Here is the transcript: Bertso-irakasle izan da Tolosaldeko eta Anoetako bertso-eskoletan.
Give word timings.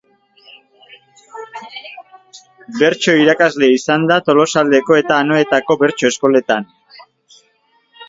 Bertso-irakasle 2.79 3.71
izan 3.75 4.09
da 4.13 4.19
Tolosaldeko 4.31 5.01
eta 5.05 5.23
Anoetako 5.27 5.81
bertso-eskoletan. 5.87 6.71